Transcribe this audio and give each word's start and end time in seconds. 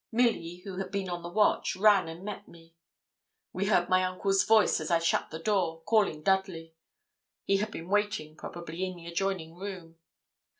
Milly, 0.11 0.61
who 0.63 0.77
had 0.77 0.89
been 0.89 1.09
on 1.09 1.21
the 1.21 1.29
watch, 1.29 1.75
ran 1.75 2.07
and 2.07 2.23
met 2.23 2.47
me. 2.47 2.73
We 3.53 3.67
heard 3.67 3.87
my 3.87 4.03
uncle's 4.03 4.43
voice, 4.43 4.81
as 4.81 4.89
I 4.89 4.97
shut 4.97 5.29
the 5.29 5.37
door, 5.37 5.81
calling 5.83 6.23
Dudley. 6.23 6.73
He 7.45 7.57
had 7.57 7.69
been 7.69 7.87
waiting, 7.87 8.35
probably, 8.35 8.83
in 8.83 8.95
the 8.95 9.05
adjoining 9.05 9.53
room. 9.53 9.97